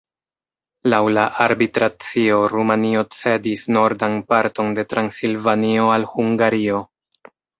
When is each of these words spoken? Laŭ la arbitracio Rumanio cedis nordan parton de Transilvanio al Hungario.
Laŭ 0.93 0.99
la 1.17 1.25
arbitracio 1.43 2.39
Rumanio 2.53 3.03
cedis 3.19 3.65
nordan 3.77 4.17
parton 4.33 4.73
de 4.81 4.87
Transilvanio 4.95 5.87
al 5.99 6.11
Hungario. 6.17 6.83